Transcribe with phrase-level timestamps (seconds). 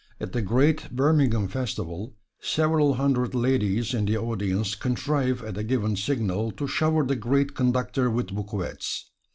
[0.19, 5.95] At the great Birmingham Festival several hundred ladies in the audience contrived at a given
[5.95, 9.11] signal to shower the great conductor with bouquets.